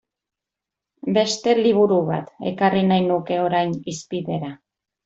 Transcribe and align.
Beste 1.17 1.53
liburu 1.59 2.01
bat 2.09 2.35
ekarri 2.55 2.85
nahi 2.91 3.07
nuke 3.13 3.43
orain 3.47 3.79
hizpidera. 3.91 4.57